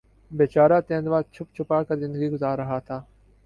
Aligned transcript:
بیچارہ 0.31 0.79
تیندوا 0.87 1.19
چھپ 1.33 1.47
چھپا 1.55 1.77
کر 1.87 1.95
زندگی 2.03 2.29
گزار 2.33 2.55
رہا 2.59 2.79
تھا 2.87 2.97